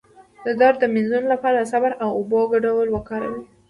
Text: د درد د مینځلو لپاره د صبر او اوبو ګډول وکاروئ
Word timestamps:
د 0.45 0.47
درد 0.61 0.77
د 0.81 0.85
مینځلو 0.93 1.27
لپاره 1.33 1.57
د 1.59 1.65
صبر 1.73 1.91
او 2.03 2.09
اوبو 2.17 2.39
ګډول 2.53 2.87
وکاروئ 2.91 3.41